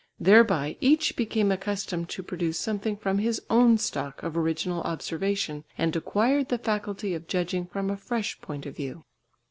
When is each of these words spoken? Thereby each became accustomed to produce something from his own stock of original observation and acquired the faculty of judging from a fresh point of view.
Thereby 0.19 0.77
each 0.81 1.15
became 1.15 1.51
accustomed 1.51 2.09
to 2.09 2.23
produce 2.23 2.57
something 2.57 2.97
from 2.97 3.19
his 3.19 3.39
own 3.51 3.77
stock 3.77 4.23
of 4.23 4.35
original 4.35 4.81
observation 4.81 5.63
and 5.77 5.95
acquired 5.95 6.49
the 6.49 6.57
faculty 6.57 7.13
of 7.13 7.27
judging 7.27 7.67
from 7.67 7.91
a 7.91 7.97
fresh 7.97 8.41
point 8.41 8.65
of 8.65 8.75
view. 8.75 9.03